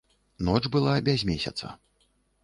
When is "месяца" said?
1.31-1.67